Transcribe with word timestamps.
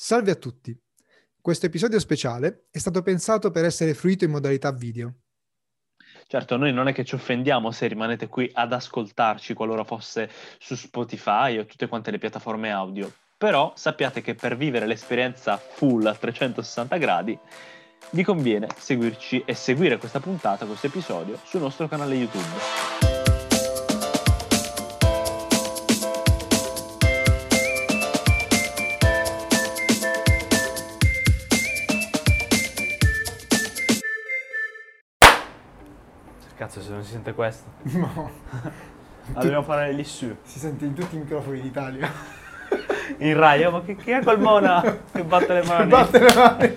Salve 0.00 0.30
a 0.30 0.36
tutti. 0.36 0.72
Questo 1.40 1.66
episodio 1.66 1.98
speciale 1.98 2.68
è 2.70 2.78
stato 2.78 3.02
pensato 3.02 3.50
per 3.50 3.64
essere 3.64 3.94
fruito 3.94 4.24
in 4.24 4.30
modalità 4.30 4.70
video. 4.70 5.12
Certo, 6.28 6.56
noi 6.56 6.72
non 6.72 6.86
è 6.86 6.92
che 6.92 7.04
ci 7.04 7.16
offendiamo 7.16 7.72
se 7.72 7.88
rimanete 7.88 8.28
qui 8.28 8.48
ad 8.54 8.72
ascoltarci 8.72 9.54
qualora 9.54 9.82
fosse 9.82 10.30
su 10.60 10.76
Spotify 10.76 11.58
o 11.58 11.66
tutte 11.66 11.88
quante 11.88 12.12
le 12.12 12.18
piattaforme 12.18 12.70
audio, 12.70 13.12
però 13.36 13.72
sappiate 13.74 14.20
che 14.20 14.36
per 14.36 14.56
vivere 14.56 14.86
l'esperienza 14.86 15.56
full 15.56 16.06
a 16.06 16.14
360 16.14 16.96
gradi 16.96 17.36
vi 18.10 18.22
conviene 18.22 18.68
seguirci 18.78 19.42
e 19.44 19.54
seguire 19.54 19.98
questa 19.98 20.20
puntata, 20.20 20.64
questo 20.64 20.86
episodio 20.86 21.40
sul 21.42 21.62
nostro 21.62 21.88
canale 21.88 22.14
YouTube. 22.14 22.97
Cazzo, 36.68 36.82
se 36.82 36.90
non 36.90 37.02
si 37.02 37.12
sente 37.12 37.32
questo. 37.32 37.64
No. 37.98 38.30
La 39.34 39.42
dobbiamo 39.42 39.62
fare 39.62 39.92
lì 39.92 40.04
su. 40.04 40.34
Si 40.42 40.58
sente 40.58 40.86
in 40.86 40.94
tutti 40.94 41.16
i 41.16 41.18
microfoni 41.18 41.60
d'Italia. 41.60 42.10
In 43.18 43.36
Rai, 43.36 43.70
ma 43.70 43.82
che, 43.82 43.94
chi 43.96 44.10
è 44.10 44.22
quel 44.22 44.38
mona 44.38 44.80
che 45.12 45.22
batte 45.22 45.52
le 45.52 45.62
mani? 45.64 45.88
Batte 45.90 46.18
le 46.18 46.34
mani. 46.34 46.76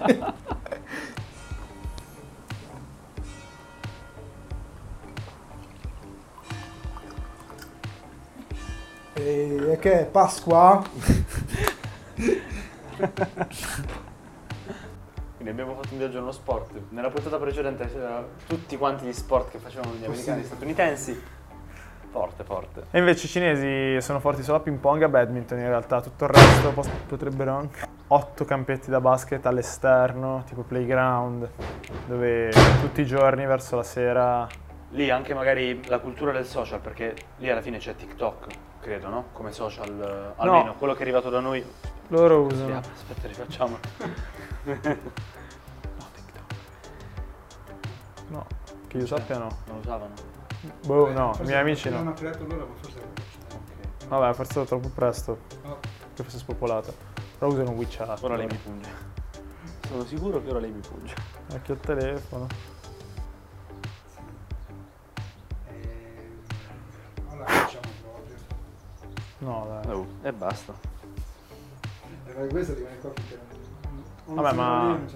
E 9.13 9.77
che 9.79 9.99
è 10.01 10.05
Pasqua? 10.05 10.83
Quindi 15.41 15.59
abbiamo 15.59 15.81
fatto 15.81 15.93
un 15.93 15.97
viaggio 15.97 16.19
nello 16.19 16.31
sport. 16.31 16.69
Nella 16.89 17.09
puntata 17.09 17.39
precedente 17.39 17.87
c'erano 17.91 18.27
tutti 18.45 18.77
quanti 18.77 19.07
gli 19.07 19.13
sport 19.13 19.49
che 19.49 19.57
facevano 19.57 19.95
gli 19.95 20.05
americani 20.05 20.37
e 20.37 20.43
gli 20.43 20.45
statunitensi. 20.45 21.23
Forte, 22.11 22.43
forte. 22.43 22.83
E 22.91 22.99
invece 22.99 23.25
i 23.25 23.29
cinesi 23.29 23.99
sono 24.01 24.19
forti 24.19 24.43
solo 24.43 24.57
a 24.57 24.59
ping 24.59 24.77
pong 24.77 25.01
e 25.01 25.05
a 25.05 25.09
badminton 25.09 25.57
in 25.57 25.65
realtà, 25.65 25.99
tutto 25.99 26.25
il 26.25 26.29
resto 26.29 26.83
potrebbero 27.07 27.55
anche. 27.55 27.87
Otto 28.05 28.45
campetti 28.45 28.91
da 28.91 29.01
basket 29.01 29.43
all'esterno, 29.47 30.43
tipo 30.45 30.61
playground, 30.61 31.49
dove 32.05 32.51
tutti 32.79 33.01
i 33.01 33.05
giorni 33.07 33.43
verso 33.47 33.75
la 33.75 33.83
sera... 33.83 34.47
Lì 34.89 35.09
anche 35.09 35.33
magari 35.33 35.81
la 35.87 35.97
cultura 35.97 36.31
del 36.33 36.45
social, 36.45 36.81
perché 36.81 37.15
lì 37.37 37.49
alla 37.49 37.61
fine 37.61 37.79
c'è 37.79 37.95
TikTok, 37.95 38.45
credo, 38.79 39.09
no? 39.09 39.25
Come 39.31 39.51
social, 39.51 40.33
eh, 40.37 40.39
almeno 40.39 40.75
quello 40.75 40.93
che 40.93 40.99
è 40.99 41.01
arrivato 41.01 41.31
da 41.31 41.39
noi. 41.39 41.65
Loro 42.09 42.41
usano... 42.41 42.77
aspetta, 42.77 43.27
rifacciamo. 43.27 43.79
che 48.91 48.97
io 48.97 49.05
sappia 49.05 49.37
no. 49.37 49.47
Non 49.67 49.77
usavano. 49.77 50.13
Boh, 50.85 51.11
no, 51.13 51.33
i 51.39 51.45
miei 51.45 51.59
amici 51.61 51.89
Non 51.89 52.03
no. 52.03 52.09
ho 52.09 52.13
creato 52.13 52.45
loro, 52.45 52.67
ma 52.67 52.73
forse... 52.75 52.99
Vabbè, 54.09 54.33
forse 54.33 54.61
è 54.61 54.65
troppo 54.65 54.89
presto, 54.89 55.37
Oh. 55.63 55.79
che 56.13 56.23
fosse 56.23 56.37
spopolato. 56.39 56.93
Però 57.39 57.49
usano 57.49 57.71
WeChat. 57.71 58.21
Ora 58.21 58.35
lei 58.35 58.47
mi 58.47 58.57
punge. 58.57 58.89
Sono 59.87 60.03
sicuro 60.05 60.43
che 60.43 60.49
ora 60.49 60.59
lei 60.59 60.71
mi 60.71 60.81
punge. 60.81 61.15
Anche 61.53 61.71
al 61.71 61.79
telefono. 61.79 62.47
Allora 67.29 67.45
facciamo 67.47 67.87
proprio. 68.01 68.35
No, 69.37 69.81
dai. 69.83 69.95
Oh, 69.95 70.07
e 70.21 70.33
basta. 70.33 70.73
E 72.25 72.47
questo 72.47 72.73
rimane 72.73 72.97
qua 72.99 73.11
finché 73.15 73.39
non... 74.25 74.35
Vabbè, 74.35 74.53
ma- 74.53 74.81
non. 74.83 75.07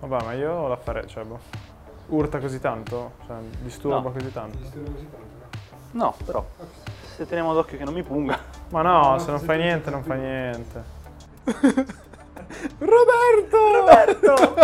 Vabbè, 0.00 0.24
ma 0.24 0.32
io 0.32 0.66
la 0.68 0.76
farei, 0.76 1.06
cioè, 1.06 1.24
boh. 1.24 1.63
Urta 2.06 2.38
così 2.38 2.60
tanto? 2.60 3.12
Cioè, 3.26 3.36
disturba 3.62 4.00
No. 4.00 4.12
così 4.12 4.32
tanto? 4.32 4.56
Ti 4.56 4.62
disturbo 4.62 4.90
così 4.92 5.08
tanto, 5.10 5.26
no? 5.92 6.04
No, 6.04 6.14
però, 6.24 6.46
se 7.16 7.26
teniamo 7.26 7.54
d'occhio 7.54 7.78
che 7.78 7.84
non 7.84 7.94
mi 7.94 8.02
punga. 8.02 8.38
Ma 8.70 8.82
no, 8.82 9.10
No, 9.12 9.18
se 9.18 9.30
non 9.30 9.38
se 9.40 9.44
fai 9.46 9.58
niente, 9.58 9.90
non 9.90 10.02
tu- 10.02 10.08
fa 10.08 10.14
niente. 10.14 10.82
Roberto! 12.78 14.54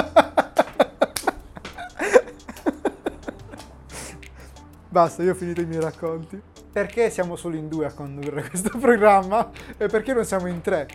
Basta, 4.89 5.23
io 5.23 5.33
ho 5.33 5.35
finito 5.35 5.61
i 5.61 5.67
miei 5.67 5.81
racconti. 5.81 6.41
Perché 6.73 7.11
siamo 7.11 7.37
solo 7.37 7.57
in 7.57 7.69
due 7.69 7.87
a 7.87 7.93
condurre 7.93 8.49
questo 8.49 8.77
programma 8.79 9.51
e 9.77 9.87
perché 9.89 10.13
non 10.13 10.25
siamo 10.25 10.47
in 10.47 10.61
tre? 10.61 10.87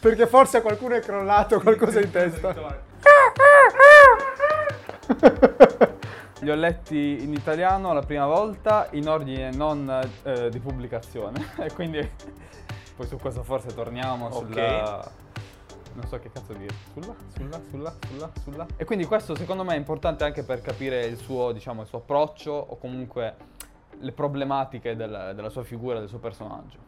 perché 0.00 0.26
forse 0.26 0.56
a 0.58 0.62
qualcuno 0.62 0.94
è 0.94 1.00
crollato 1.00 1.60
qualcosa 1.60 2.00
in 2.00 2.10
testa. 2.10 2.88
Li 6.40 6.50
ho 6.50 6.54
letti 6.54 7.22
in 7.22 7.32
italiano 7.32 7.92
la 7.92 8.00
prima 8.02 8.26
volta 8.26 8.88
in 8.92 9.08
ordine 9.08 9.50
non 9.50 9.88
eh, 10.22 10.48
di 10.48 10.58
pubblicazione. 10.58 11.52
E 11.60 11.72
quindi 11.72 12.08
poi 12.96 13.06
su 13.06 13.16
questo 13.18 13.42
forse 13.42 13.74
torniamo 13.74 14.26
Ok. 14.26 14.36
sulla 14.46 15.12
non 15.92 16.06
so 16.06 16.18
che 16.18 16.30
cazzo 16.30 16.52
dire. 16.54 16.72
Sulla 16.94 17.14
sulla 17.36 17.60
sulla 17.68 17.94
sulla 18.08 18.30
sulla. 18.42 18.66
E 18.76 18.84
quindi 18.84 19.04
questo 19.06 19.34
secondo 19.34 19.64
me 19.64 19.74
è 19.74 19.76
importante 19.76 20.24
anche 20.24 20.42
per 20.44 20.60
capire 20.62 21.04
il 21.04 21.16
suo 21.16 21.52
diciamo 21.52 21.82
il 21.82 21.88
suo 21.88 21.98
approccio 21.98 22.52
o 22.52 22.78
comunque 22.78 23.34
le 23.98 24.12
problematiche 24.12 24.96
del- 24.96 25.32
della 25.34 25.48
sua 25.50 25.64
figura 25.64 25.98
del 25.98 26.08
suo 26.08 26.18
personaggio. 26.18 26.78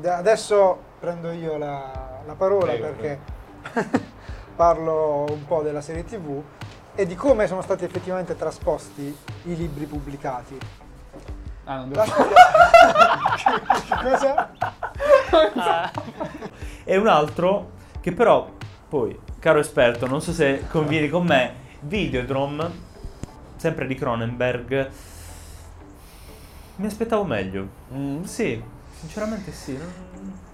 Da- 0.00 0.16
Adesso 0.18 0.78
prendo 1.00 1.30
io 1.32 1.56
la, 1.58 2.20
la 2.24 2.34
parola 2.34 2.66
Prego, 2.66 2.82
perché 2.86 3.18
parlo 4.56 5.24
un 5.30 5.46
po' 5.46 5.62
della 5.62 5.80
serie 5.80 6.04
TV 6.04 6.42
e 6.94 7.06
di 7.06 7.14
come 7.14 7.46
sono 7.46 7.62
stati 7.62 7.84
effettivamente 7.84 8.36
trasposti 8.36 9.16
i 9.44 9.56
libri 9.56 9.86
pubblicati. 9.86 10.58
ah 11.64 11.76
non 11.76 11.90
La 11.92 12.04
devo 12.04 12.14
storia... 12.16 12.36
Cosa? 15.38 15.90
E 16.84 16.96
un 16.96 17.06
altro 17.06 17.70
che 18.00 18.12
però, 18.12 18.50
poi, 18.88 19.18
caro 19.38 19.58
esperto, 19.60 20.06
non 20.06 20.20
so 20.20 20.32
se 20.32 20.64
convieni 20.68 21.08
con 21.08 21.24
me, 21.26 21.66
Videodrome, 21.80 22.70
sempre 23.56 23.86
di 23.86 23.94
Cronenberg, 23.94 24.90
mi 26.76 26.86
aspettavo 26.86 27.24
meglio. 27.24 27.68
Mm, 27.92 28.22
sì, 28.24 28.62
sinceramente 28.98 29.52
sì. 29.52 29.76
non- 29.76 30.46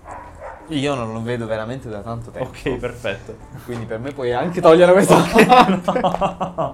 Io 0.69 0.95
non 0.95 1.13
lo 1.13 1.23
vedo 1.23 1.47
veramente 1.47 1.89
da 1.91 2.01
tanto 2.01 2.31
tempo. 2.31 2.49
Ok, 2.49 2.77
perfetto. 2.79 3.37
Quindi 3.65 3.85
per 3.85 3.99
me 3.99 4.13
puoi 4.13 4.33
anche 4.33 4.61
togliere 4.63 4.93
questa 4.93 5.23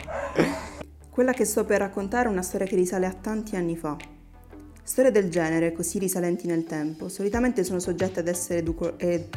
Quella 1.11 1.33
che 1.33 1.45
sto 1.45 1.65
per 1.65 1.79
raccontare 1.81 2.29
è 2.29 2.31
una 2.31 2.43
storia 2.43 2.67
che 2.67 2.77
risale 2.77 3.07
a 3.07 3.13
tanti 3.13 3.57
anni 3.57 3.77
fa. 3.77 3.97
Storie 4.83 5.11
del 5.11 5.29
genere, 5.29 5.73
così 5.73 5.99
risalenti 5.99 6.47
nel 6.47 6.65
tempo, 6.65 7.09
solitamente 7.09 7.65
sono 7.65 7.79
soggette 7.81 8.21
ad 8.21 8.29
essere 8.29 8.61
educo- 8.61 8.97
ed- 8.99 9.29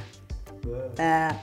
eh, 0.98 1.36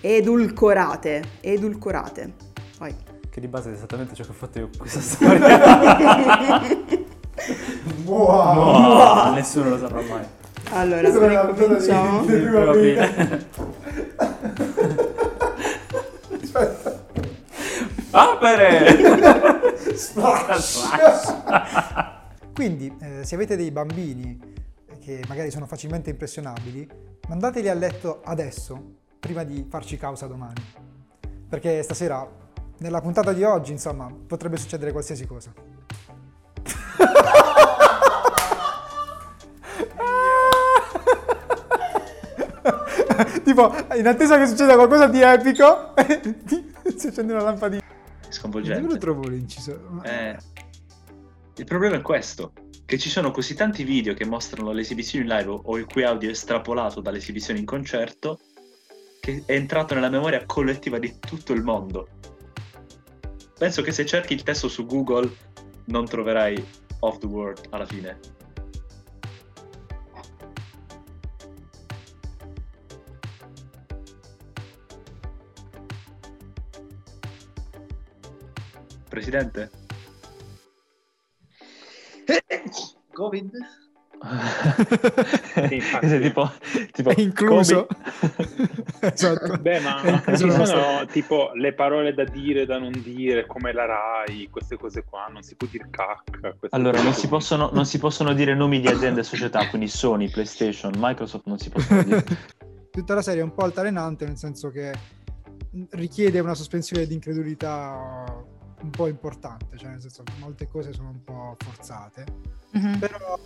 edulcorate. 0.00 1.22
Edulcorate. 1.40 2.32
Poi. 2.78 2.94
Che 3.28 3.40
di 3.40 3.48
base 3.48 3.70
è 3.70 3.72
esattamente 3.72 4.14
ciò 4.14 4.24
che 4.24 4.30
ho 4.30 4.34
fatto 4.34 4.58
io 4.58 4.68
con 4.68 4.78
questa 4.78 5.00
storia. 5.02 6.60
Wow! 8.04 9.24
No, 9.24 9.32
nessuno 9.34 9.70
lo 9.70 9.78
saprà 9.78 10.00
mai. 10.02 10.24
Allora, 10.72 11.00
di- 11.00 11.16
ricominciamo. 11.52 12.20
di 12.20 12.26
primo 12.26 12.48
Prima 12.48 12.70
aprile. 12.70 13.46
Apere! 18.12 18.96
Quindi, 22.54 22.94
eh, 23.00 23.24
se 23.24 23.34
avete 23.34 23.56
dei 23.56 23.70
bambini 23.70 24.38
che 25.00 25.22
magari 25.28 25.50
sono 25.50 25.66
facilmente 25.66 26.10
impressionabili, 26.10 26.86
mandateli 27.28 27.68
a 27.68 27.74
letto 27.74 28.20
adesso, 28.24 28.96
prima 29.18 29.44
di 29.44 29.66
farci 29.68 29.96
causa 29.96 30.26
domani. 30.26 30.62
Perché 31.48 31.82
stasera, 31.82 32.28
nella 32.78 33.00
puntata 33.00 33.32
di 33.32 33.42
oggi, 33.44 33.72
insomma, 33.72 34.12
potrebbe 34.26 34.56
succedere 34.56 34.92
qualsiasi 34.92 35.26
cosa. 35.26 35.52
tipo, 43.68 43.94
in 43.94 44.06
attesa 44.06 44.38
che 44.38 44.46
succeda 44.46 44.74
qualcosa 44.74 45.06
di 45.06 45.20
epico, 45.20 45.92
si 46.96 47.06
accende 47.08 47.32
una 47.32 47.42
lampadina. 47.42 47.82
sconvolgente. 48.28 48.80
Dove 48.80 48.92
lo 48.94 48.98
trovo 48.98 49.28
l'inciso? 49.28 50.00
Eh, 50.04 50.36
il 51.56 51.64
problema 51.64 51.96
è 51.96 52.00
questo, 52.00 52.52
che 52.86 52.98
ci 52.98 53.10
sono 53.10 53.30
così 53.30 53.54
tanti 53.54 53.84
video 53.84 54.14
che 54.14 54.24
mostrano 54.24 54.72
le 54.72 54.80
esibizioni 54.80 55.26
live 55.26 55.60
o 55.62 55.76
il 55.76 55.84
cui 55.84 56.04
audio 56.04 56.28
è 56.28 56.32
estrapolato 56.32 57.00
dalle 57.00 57.18
esibizioni 57.18 57.60
in 57.60 57.66
concerto, 57.66 58.38
che 59.20 59.42
è 59.44 59.52
entrato 59.52 59.94
nella 59.94 60.08
memoria 60.08 60.44
collettiva 60.46 60.98
di 60.98 61.18
tutto 61.18 61.52
il 61.52 61.62
mondo. 61.62 62.08
Penso 63.58 63.82
che 63.82 63.92
se 63.92 64.06
cerchi 64.06 64.32
il 64.32 64.42
testo 64.42 64.68
su 64.68 64.86
Google 64.86 65.30
non 65.86 66.06
troverai 66.06 66.64
Off 67.00 67.18
the 67.18 67.26
World 67.26 67.66
alla 67.70 67.84
fine. 67.84 68.18
Presidente? 79.10 79.70
Covid? 83.12 83.50
Sì, 85.66 85.74
infatti. 85.76 86.20
tipo, 86.20 86.52
tipo 86.92 87.10
È 87.10 87.20
incluso. 87.20 87.86
Esatto. 89.02 89.56
Beh, 89.56 89.80
ma 89.80 90.22
ci 90.36 90.50
sono 90.50 91.06
tipo 91.06 91.52
le 91.54 91.72
parole 91.72 92.12
da 92.12 92.24
dire, 92.24 92.66
da 92.66 92.78
non 92.78 92.92
dire, 93.02 93.46
come 93.46 93.72
la 93.72 93.86
RAI, 93.86 94.48
queste 94.50 94.76
cose 94.76 95.04
qua, 95.04 95.26
non 95.32 95.42
si 95.42 95.56
può 95.56 95.66
dire 95.70 95.88
cacca. 95.88 96.54
Allora, 96.68 97.02
non 97.02 97.14
si, 97.14 97.26
possono, 97.28 97.70
non 97.72 97.86
si 97.86 97.98
possono 97.98 98.34
dire 98.34 98.54
nomi 98.54 98.78
di 98.78 98.88
aziende 98.88 99.20
e 99.20 99.24
società, 99.24 99.66
quindi 99.70 99.88
Sony, 99.88 100.30
PlayStation, 100.30 100.92
Microsoft 100.98 101.46
non 101.46 101.58
si 101.58 101.70
possono 101.70 102.02
dire. 102.02 102.24
Tutta 102.92 103.14
la 103.14 103.22
serie 103.22 103.40
è 103.40 103.44
un 103.44 103.54
po' 103.54 103.64
altalenante, 103.64 104.26
nel 104.26 104.36
senso 104.36 104.70
che 104.70 104.92
richiede 105.92 106.40
una 106.40 106.54
sospensione 106.54 107.06
di 107.06 107.14
incredulità 107.14 108.44
un 108.82 108.90
po' 108.90 109.06
importante, 109.06 109.76
cioè 109.76 109.90
nel 109.90 110.00
senso 110.00 110.22
molte 110.38 110.66
cose 110.66 110.92
sono 110.92 111.10
un 111.10 111.22
po' 111.24 111.56
forzate, 111.58 112.24
Mhm. 112.72 112.98
però 112.98 113.38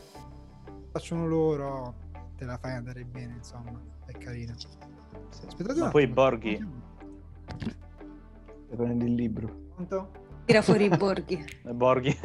facciano 0.92 1.26
loro, 1.26 1.94
te 2.36 2.44
la 2.44 2.56
fai 2.58 2.72
andare 2.72 3.04
bene, 3.04 3.34
insomma, 3.34 3.72
è 4.06 4.12
carina. 4.12 4.54
Aspettate 5.46 5.80
Ma 5.80 5.88
poi. 5.90 6.06
Borghi, 6.06 6.82
Prendi 8.74 9.04
il 9.06 9.14
libro. 9.14 9.46
Pronto? 9.74 10.10
Tira 10.46 10.60
fuori 10.62 10.84
i 10.86 10.88
borghi. 10.88 11.44
eh, 11.64 11.72
Borghi. 11.72 12.18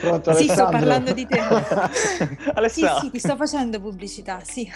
Pronto, 0.00 0.32
Sì, 0.34 0.44
sto 0.48 0.68
parlando 0.68 1.12
di 1.12 1.26
te. 1.26 1.40
Sì, 2.68 2.86
sì, 3.00 3.10
ti 3.10 3.18
sto 3.18 3.36
facendo 3.36 3.80
pubblicità, 3.80 4.40
sì. 4.44 4.70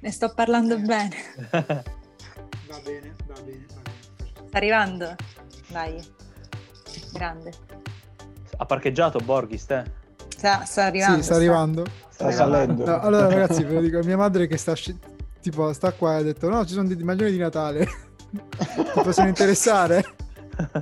Ne 0.00 0.10
sto 0.10 0.32
parlando 0.34 0.78
bene. 0.78 1.14
Va 1.50 2.80
bene, 2.82 3.14
va 3.26 3.40
bene, 3.42 3.66
va 3.68 3.80
bene. 3.82 4.46
Sta 4.46 4.56
arrivando? 4.56 5.14
Dai. 5.72 6.00
Grande. 7.12 7.52
Ha 8.56 8.66
parcheggiato 8.66 9.18
Borghi, 9.20 9.58
ste? 9.58 10.00
Sta, 10.28 10.64
sta 10.64 10.84
arrivando. 10.84 11.16
Sì, 11.18 11.22
sta 11.22 11.34
arrivando. 11.36 11.84
Sta 12.10 12.30
salendo. 12.30 12.84
No, 12.84 13.00
allora 13.00 13.28
ragazzi, 13.28 13.64
ve 13.64 13.74
lo 13.74 13.80
dico, 13.80 13.98
mia 14.04 14.16
madre 14.16 14.46
che 14.46 14.56
sta, 14.56 14.74
sci- 14.74 14.98
tipo, 15.40 15.72
sta 15.72 15.92
qua 15.92 16.16
e 16.16 16.20
ha 16.20 16.22
detto 16.22 16.48
no, 16.48 16.64
ci 16.66 16.74
sono 16.74 16.86
dei 16.86 16.96
maglioni 17.02 17.30
di 17.32 17.38
Natale. 17.38 17.86
Ti 18.32 19.00
possono 19.02 19.28
interessare? 19.28 20.04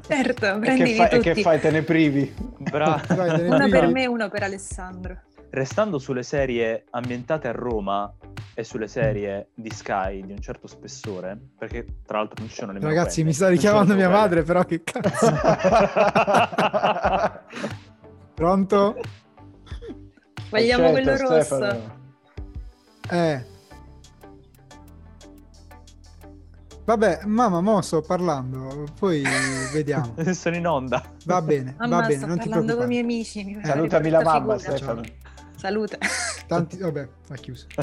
Certo, 0.07 0.47
E 0.47 0.53
che, 0.53 0.59
prendili 0.59 0.95
fai, 0.95 1.09
e 1.11 1.19
che 1.21 1.35
fai? 1.43 1.61
Te 1.61 1.71
ne 1.71 1.83
privi? 1.83 2.35
Bra- 2.59 3.01
Vai, 3.09 3.31
te 3.37 3.43
ne 3.43 3.49
Uno 3.49 3.57
privi. 3.59 3.71
per 3.71 3.87
me 3.89 4.03
e 4.03 4.07
uno 4.07 4.29
per 4.29 4.43
Alessandro. 4.43 5.17
Restando 5.51 5.99
sulle 5.99 6.23
serie 6.23 6.85
ambientate 6.91 7.49
a 7.49 7.53
Roma 7.53 8.13
e 8.55 8.65
sulle 8.65 8.89
serie 8.89 9.51
di 9.55 9.71
Sky 9.71 10.25
di 10.27 10.33
un 10.33 10.41
certo 10.41 10.67
spessore, 10.67 11.39
perché 11.59 11.85
tra 12.05 12.19
l'altro 12.19 12.37
non 12.41 12.49
ci 12.49 12.57
sono 12.57 12.73
nemmeno 12.73 12.91
Ragazzi, 12.91 13.15
quelle, 13.17 13.29
mi 13.29 13.35
sta 13.35 13.49
richiamando 13.49 13.95
mia 13.95 14.07
quelle. 14.09 14.21
madre, 14.21 14.43
però 14.43 14.65
che 14.65 14.83
cazzo. 14.83 15.33
Pronto? 18.35 18.97
Vogliamo 20.51 20.91
quello 20.91 21.17
rosso. 21.17 21.43
Stefano. 21.43 21.99
Eh. 23.11 23.45
Vabbè, 26.85 27.21
mamma, 27.27 27.61
mo 27.61 27.81
sto 27.83 28.01
parlando, 28.01 28.85
poi 28.99 29.23
vediamo. 29.73 30.15
Sono 30.33 30.57
in 30.57 30.67
onda. 30.67 31.01
Va 31.25 31.41
bene, 31.41 31.75
va 31.79 31.87
Mamma, 31.87 32.07
bene, 32.07 32.17
sto 32.17 32.27
non 32.27 32.39
ti 32.39 32.49
parlando 32.49 32.77
con 32.77 32.85
i 32.85 32.87
preoccupare. 32.87 32.89
miei 32.89 33.03
amici. 33.03 33.45
Mi 33.45 33.55
fa 33.61 33.67
Salutami 33.67 34.11
la 34.11 34.23
mamma, 34.23 34.59
figura. 34.59 34.77
Stefano. 34.77 35.03
Salute. 35.57 35.99
Tanti, 36.51 36.79
vabbè, 36.79 37.09
ha 37.29 37.35
chiuso. 37.37 37.67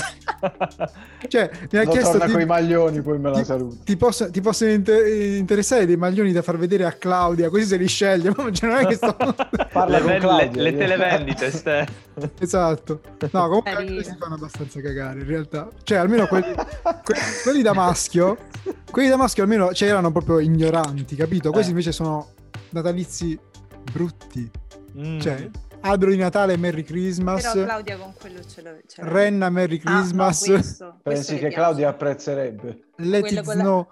Cioè, 1.27 1.49
mi 1.71 1.79
ha 1.79 1.83
Non 1.83 1.91
chiesto 1.93 2.11
torna 2.11 2.25
di- 2.25 2.31
con 2.33 2.41
i 2.41 2.45
maglioni, 2.45 3.01
poi 3.01 3.17
me 3.17 3.29
la 3.29 3.37
ti, 3.37 3.45
saluti. 3.45 3.79
ti, 3.83 3.95
posso- 3.97 4.29
ti 4.29 4.41
possono 4.41 4.71
inter- 4.71 5.07
interessare 5.37 5.85
dei 5.85 5.95
maglioni 5.95 6.31
da 6.33 6.41
far 6.41 6.57
vedere 6.57 6.83
a 6.85 6.91
Claudia, 6.91 7.49
così 7.49 7.63
se 7.65 7.77
li 7.77 7.87
sceglie. 7.87 8.31
Ma 8.35 8.51
cioè, 8.51 8.69
non 8.69 8.79
è 8.79 8.85
che 8.85 8.95
sto... 8.95 9.15
Parla 9.71 9.99
Le, 9.99 10.03
con 10.03 10.17
Claudia. 10.19 10.61
le- 10.61 10.71
le 10.71 10.77
televendite, 10.77 11.51
ste. 11.51 11.87
esatto. 12.39 13.01
No, 13.31 13.47
comunque 13.47 13.71
anche 13.71 13.93
questi 13.93 14.15
fanno 14.19 14.35
abbastanza 14.35 14.81
cagare 14.81 15.19
in 15.21 15.27
realtà. 15.27 15.69
Cioè, 15.83 15.97
almeno 15.97 16.27
quelli, 16.27 16.53
que- 17.03 17.15
quelli 17.43 17.61
da 17.61 17.73
maschio, 17.73 18.37
quelli 18.91 19.07
da 19.07 19.15
maschio 19.15 19.43
almeno 19.43 19.73
cioè, 19.73 19.87
erano 19.89 20.11
proprio 20.11 20.39
ignoranti, 20.39 21.15
capito? 21.15 21.51
Questi 21.51 21.69
Eh. 21.69 21.71
invece 21.71 21.91
sono 21.93 22.31
natalizi 22.71 23.39
brutti. 23.91 24.49
Mm. 24.97 25.19
Cioè, 25.19 25.49
albero 25.89 26.11
di 26.11 26.17
Natale, 26.17 26.57
Merry 26.57 26.83
Christmas. 26.83 27.41
Però 27.51 27.63
Claudia 27.65 27.97
con 27.97 28.13
quello 28.19 28.43
ce 28.45 28.61
l'ho. 28.61 28.77
ce 28.87 29.01
l'ho. 29.01 29.09
Renna, 29.11 29.49
Merry 29.49 29.81
Ah, 29.83 29.91
no, 29.91 29.97
Christmas. 29.99 30.37
questo- 30.45 30.55
questo 30.57 30.99
Pensi 31.03 31.33
mi 31.33 31.39
che 31.39 31.47
piace. 31.47 31.61
Claudia 31.61 31.89
apprezzerebbe? 31.89 32.83
Let 32.97 33.31
it 33.31 33.43
con 33.43 33.55
la- 33.55 33.61
snow. 33.61 33.87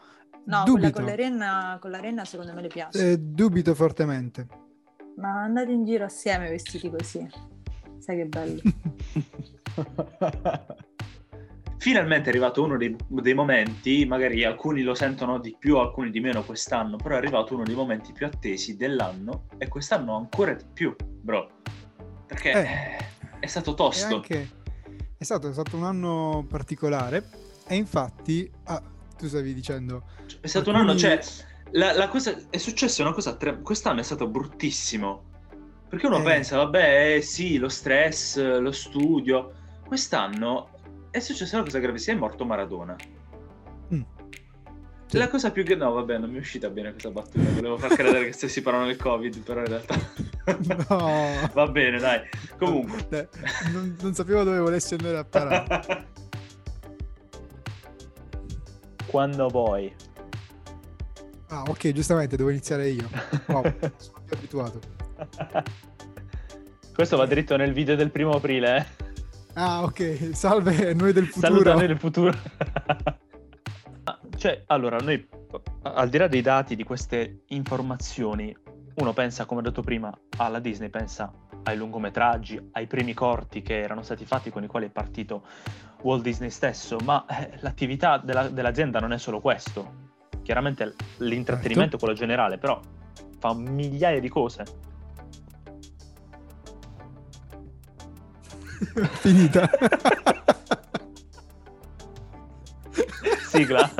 No, 0.47 0.63
quella 0.63 0.63
Dubito. 0.63 0.91
con 0.91 1.05
la 1.05 1.15
renna, 1.15 1.77
con 1.81 1.89
la 1.91 1.99
renna 1.99 2.23
secondo 2.25 2.53
me 2.53 2.61
le 2.61 2.67
piace. 2.67 3.11
Eh, 3.11 3.17
dubito 3.17 3.73
fortemente. 3.73 4.47
Ma 5.17 5.41
andate 5.43 5.71
in 5.71 5.83
giro 5.85 6.05
assieme 6.05 6.49
vestiti 6.49 6.89
così. 6.89 7.27
Sai 7.99 8.17
che 8.17 8.25
bello. 8.25 8.61
Finalmente 11.77 12.25
è 12.27 12.29
arrivato 12.29 12.63
uno 12.63 12.77
dei, 12.77 12.95
dei 13.07 13.33
momenti, 13.33 14.05
magari 14.05 14.43
alcuni 14.43 14.81
lo 14.81 14.95
sentono 14.95 15.37
di 15.39 15.55
più, 15.57 15.77
alcuni 15.77 16.09
di 16.09 16.19
meno 16.19 16.43
quest'anno, 16.43 16.95
però 16.95 17.15
è 17.15 17.17
arrivato 17.17 17.53
uno 17.53 17.63
dei 17.63 17.75
momenti 17.75 18.11
più 18.11 18.25
attesi 18.25 18.75
dell'anno 18.75 19.45
e 19.57 19.67
quest'anno 19.67 20.15
ancora 20.15 20.53
di 20.53 20.63
più, 20.73 20.95
bro. 21.21 21.49
Perché 22.35 22.51
Eh. 22.51 23.39
è 23.39 23.47
stato 23.47 23.73
tosto. 23.75 24.15
anche 24.15 24.49
è 25.17 25.23
stato, 25.23 25.49
è 25.49 25.53
stato 25.53 25.77
un 25.77 25.83
anno 25.85 26.45
particolare 26.49 27.23
e 27.67 27.75
infatti 27.75 28.51
ah, 28.65 28.81
tu 29.17 29.27
stavi 29.27 29.53
dicendo 29.53 30.03
È 30.41 30.47
stato 30.47 30.69
un 30.69 30.75
alcuni- 30.75 30.91
anno, 30.91 30.99
cioè, 30.99 31.19
la, 31.71 31.93
la 31.93 32.09
cosa 32.09 32.35
è 32.49 32.57
successa 32.57 33.01
una 33.03 33.13
cosa, 33.13 33.35
tre- 33.35 33.61
quest'anno 33.61 34.01
è 34.01 34.03
stato 34.03 34.27
bruttissimo. 34.27 35.23
Perché 35.87 36.07
uno 36.07 36.19
Eh. 36.19 36.23
pensa, 36.23 36.57
vabbè, 36.57 37.15
eh, 37.15 37.21
sì, 37.21 37.57
lo 37.57 37.69
stress, 37.69 38.37
lo 38.59 38.71
studio. 38.73 39.53
Quest'anno 39.85 40.69
è 41.11 41.19
successa 41.19 41.55
una 41.55 41.63
cosa 41.65 41.79
gravissima, 41.79 42.17
è 42.17 42.19
morto 42.19 42.43
Maradona. 42.43 42.95
Mm. 43.93 44.01
Sì. 45.07 45.17
La 45.17 45.29
cosa 45.29 45.51
più 45.51 45.63
che... 45.63 45.75
No, 45.75 45.91
vabbè, 45.93 46.17
non 46.17 46.29
mi 46.31 46.37
è 46.37 46.39
uscita 46.39 46.69
bene 46.69 46.89
questa 46.91 47.11
battuta. 47.11 47.49
Volevo 47.51 47.77
far 47.77 47.93
credere 47.95 48.25
che 48.25 48.31
stessi 48.33 48.61
parlando 48.61 48.87
del 48.89 48.97
Covid, 48.97 49.39
però 49.39 49.61
in 49.61 49.67
realtà... 49.67 49.95
No. 50.45 51.49
Va 51.53 51.67
bene, 51.67 51.97
dai. 51.97 52.19
Comunque... 52.57 53.07
Dai, 53.09 53.27
non, 53.71 53.97
non 53.99 54.13
sapevo 54.13 54.43
dove 54.43 54.59
volessi 54.59 54.93
andare 54.93 55.17
a 55.17 55.23
parare 55.23 56.07
Quando 59.07 59.47
vuoi. 59.47 59.93
ah 61.47 61.63
ok 61.67 61.91
giustamente 61.91 62.35
devo 62.35 62.49
iniziare 62.49 62.89
io 62.89 63.07
wow, 63.47 63.63
sono 63.97 64.21
più 64.25 64.37
abituato 64.37 64.79
Questo 66.93 67.17
va 67.17 67.25
dritto 67.25 67.57
nel 67.57 67.73
video 67.73 67.95
del 67.95 68.11
primo 68.11 68.31
aprile, 68.31 68.77
eh. 68.77 68.85
ah 69.53 69.83
ok 69.83 70.29
salve 70.33 70.93
noi 70.93 71.11
del 71.11 71.27
futuro 71.27 71.47
Saluta 71.47 71.73
noi 71.73 71.87
del 71.87 71.99
futuro. 71.99 72.31
cioè, 74.37 74.63
allora, 74.67 74.97
noi 74.99 75.27
al 75.81 76.09
di 76.09 76.17
là 76.17 76.27
dei 76.27 76.41
dati, 76.41 76.75
di 76.75 76.83
queste 76.83 77.41
informazioni, 77.47 78.55
uno 78.95 79.13
pensa, 79.13 79.45
come 79.45 79.59
ho 79.59 79.63
detto 79.63 79.81
prima, 79.81 80.15
alla 80.37 80.59
Disney, 80.59 80.89
pensa 80.89 81.31
ai 81.63 81.77
lungometraggi, 81.77 82.69
ai 82.73 82.87
primi 82.87 83.13
corti 83.13 83.61
che 83.61 83.79
erano 83.79 84.03
stati 84.03 84.25
fatti 84.25 84.51
con 84.51 84.63
i 84.63 84.67
quali 84.67 84.85
è 84.85 84.89
partito 84.89 85.43
Walt 86.01 86.21
Disney 86.21 86.49
stesso, 86.49 86.97
ma 87.03 87.25
eh, 87.25 87.57
l'attività 87.61 88.17
della- 88.17 88.47
dell'azienda 88.47 88.99
non 88.99 89.11
è 89.11 89.17
solo 89.17 89.41
questo. 89.41 90.03
Chiaramente 90.43 90.93
l'intrattenimento 91.17 91.95
è 91.95 91.99
quello 91.99 92.13
generale, 92.13 92.57
però 92.57 92.79
fa 93.39 93.53
migliaia 93.53 94.19
di 94.19 94.29
cose. 94.29 94.63
finita 99.19 99.69
Sigla. 103.55 103.91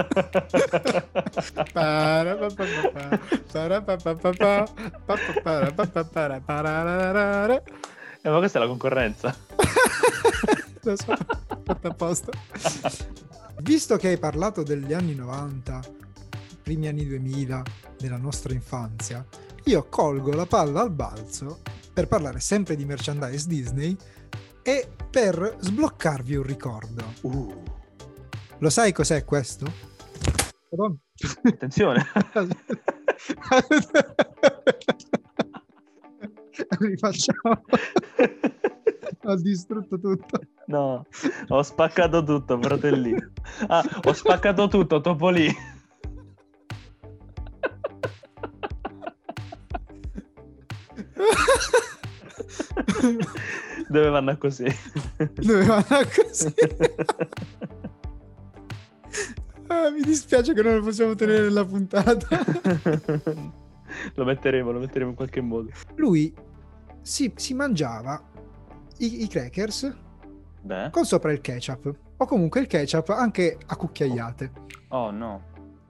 Eh, 8.22 8.30
ma 8.30 8.38
questa 8.40 8.58
è 8.58 8.62
la 8.62 8.68
concorrenza. 8.68 9.36
Lo 10.82 10.96
so, 10.96 11.16
fatto 11.64 11.88
apposta. 11.88 12.32
Visto 13.62 13.98
che 13.98 14.10
hai 14.10 14.18
parlato 14.18 14.64
degli 14.64 14.94
anni 14.94 15.16
90, 15.16 15.80
primi 16.62 16.88
anni 16.88 17.06
2000, 17.06 17.64
della 17.98 18.18
nostra 18.18 18.54
infanzia, 18.54 19.26
io 19.66 19.88
colgo 19.90 20.32
la 20.32 20.46
palla 20.46 20.82
al 20.82 20.92
balzo 20.92 21.62
per 21.94 22.08
parlare 22.08 22.40
sempre 22.40 22.76
di 22.76 22.86
merchandise 22.86 23.48
Disney 23.48 23.96
e 24.62 24.88
per 25.10 25.58
sbloccarvi 25.60 26.36
un 26.36 26.44
ricordo. 26.44 27.04
Uh, 27.22 27.64
Lo 28.66 28.72
sai 28.72 28.92
cos'è 28.94 29.24
questo? 29.24 29.72
Madonna. 30.72 30.96
attenzione. 31.44 32.04
Rifacciamo. 36.80 37.62
Ho 39.26 39.36
distrutto 39.36 40.00
tutto. 40.00 40.40
No, 40.66 41.06
ho 41.50 41.62
spaccato 41.62 42.24
tutto, 42.24 42.60
fratellino. 42.60 43.34
Ah, 43.68 43.84
ho 44.04 44.14
spaccato 44.14 44.68
tutto, 44.68 45.00
Topolino. 45.00 45.54
Dove 53.88 54.10
vanno 54.10 54.36
così? 54.38 54.66
Doveva 55.36 55.76
andare 55.76 56.08
così. 56.08 56.52
Ah, 59.76 59.90
mi 59.92 60.02
dispiace 60.02 60.54
che 60.54 60.62
non 60.62 60.76
lo 60.76 60.82
possiamo 60.84 61.16
tenere 61.16 61.42
nella 61.44 61.66
puntata. 61.66 62.28
lo 64.16 64.24
metteremo, 64.24 64.72
lo 64.72 64.80
metteremo 64.80 65.10
in 65.10 65.16
qualche 65.16 65.42
modo. 65.42 65.70
Lui 65.96 66.34
si, 67.02 67.32
si 67.36 67.54
mangiava 67.54 68.22
i, 69.00 69.24
i 69.24 69.28
crackers 69.28 69.94
Beh. 70.62 70.90
con 70.92 71.04
sopra 71.06 71.32
il 71.34 71.42
ketchup. 71.42 71.94
O 72.18 72.26
comunque 72.26 72.62
il 72.62 72.68
ketchup 72.68 73.10
anche 73.10 73.58
a 73.66 73.76
cucchiaiate. 73.76 74.52
Oh 74.90 75.12
no. 75.12 75.44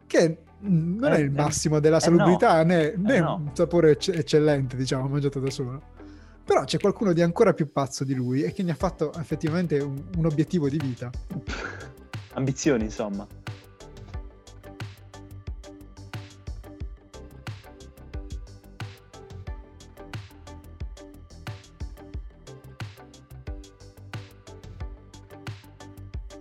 Che 0.08 0.38
mm, 0.66 0.98
non 0.98 1.12
Eh, 1.14 1.16
è 1.16 1.20
il 1.20 1.26
eh, 1.26 1.30
massimo 1.30 1.80
della 1.80 1.98
eh, 1.98 2.02
salubrità, 2.02 2.64
né, 2.64 2.96
né 2.98 3.20
no. 3.20 3.36
un 3.36 3.50
sapore 3.54 3.92
ecce- 3.92 4.14
eccellente, 4.14 4.76
diciamo, 4.76 5.08
mangiato 5.08 5.40
da 5.40 5.50
solo. 5.52 5.94
Però 6.44 6.64
c'è 6.64 6.80
qualcuno 6.80 7.14
di 7.14 7.22
ancora 7.22 7.54
più 7.54 7.72
pazzo 7.72 8.04
di 8.04 8.14
lui 8.16 8.42
e 8.42 8.52
che 8.52 8.64
ne 8.64 8.72
ha 8.72 8.76
fatto 8.76 9.14
effettivamente 9.14 9.78
un, 9.80 10.04
un 10.18 10.26
obiettivo 10.26 10.68
di 10.70 10.78
vita. 10.78 11.10
Ambizioni, 12.34 12.84
insomma. 12.84 13.26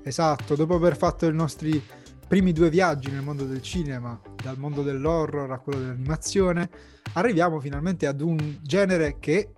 Esatto, 0.07 0.55
dopo 0.55 0.75
aver 0.75 0.97
fatto 0.97 1.27
i 1.27 1.33
nostri 1.33 1.83
primi 2.29 2.53
due 2.53 2.69
viaggi 2.69 3.11
nel 3.11 3.23
mondo 3.23 3.45
del 3.47 3.63
cinema, 3.63 4.21
dal 4.43 4.59
mondo 4.59 4.83
dell'horror 4.83 5.51
a 5.51 5.59
quello 5.59 5.79
dell'animazione, 5.81 6.69
arriviamo 7.15 7.59
finalmente 7.59 8.07
ad 8.07 8.21
un 8.21 8.59
genere 8.63 9.19
che 9.19 9.53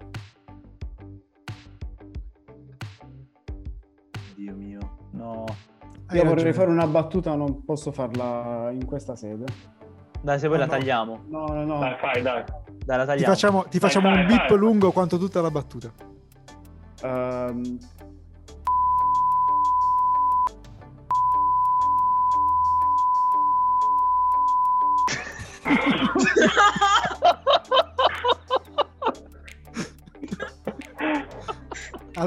Dio 4.37 4.55
mio. 4.55 4.79
No. 5.13 5.45
hai 6.07 6.17
Io 6.19 6.25
vorrei 6.25 6.45
ragione. 6.45 6.53
fare 6.53 6.71
una 6.71 6.87
battuta, 6.87 7.35
non 7.35 7.65
posso 7.65 7.91
farla 7.91 8.71
in 8.71 8.85
questa 8.85 9.17
sede. 9.17 9.45
Dai, 10.21 10.39
se 10.39 10.47
vuoi 10.49 10.61
No, 10.61 10.67
la 10.67 10.73
no. 10.73 10.79
tagliamo. 10.79 11.25
No, 11.29 11.47
no, 11.47 11.65
no. 11.65 11.79
Dai, 11.81 11.97
fai, 11.99 12.23
dai. 12.23 12.45
Dai, 12.85 12.97
la 12.99 13.03
Ti 13.03 13.07
tagliamo. 13.09 13.33
facciamo, 13.35 13.65
ti 13.65 13.79
facciamo 13.79 14.09
Vai, 14.11 14.21
un 14.21 14.27
vai, 14.27 14.37
bip 14.39 14.49
vai. 14.49 14.59
lungo 14.59 14.93
quanto 14.93 15.19
tutta 15.19 15.41
la 15.41 15.51
battuta. 15.51 15.93
Ehm, 17.03 17.79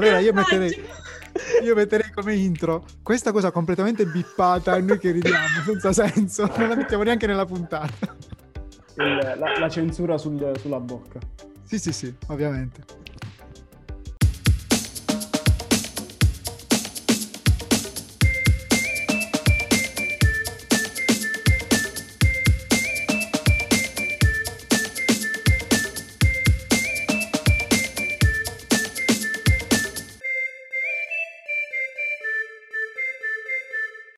Allora 0.00 0.18
io 0.20 0.32
metterei, 0.32 0.74
io 1.62 1.74
metterei 1.74 2.10
come 2.10 2.34
intro 2.34 2.84
questa 3.02 3.32
cosa 3.32 3.50
completamente 3.50 4.06
bippata 4.06 4.76
e 4.76 4.80
noi 4.80 4.98
che 4.98 5.10
ridiamo 5.10 5.62
senza 5.64 5.92
senso, 5.92 6.50
non 6.56 6.68
la 6.70 6.74
mettiamo 6.74 7.02
neanche 7.02 7.26
nella 7.26 7.44
puntata. 7.44 8.16
il- 8.96 9.34
la, 9.38 9.58
la 9.58 9.68
censura 9.68 10.16
sul- 10.16 10.54
sulla 10.58 10.80
bocca. 10.80 11.18
Sì, 11.64 11.78
sì, 11.78 11.92
sì, 11.92 12.14
ovviamente. 12.28 12.82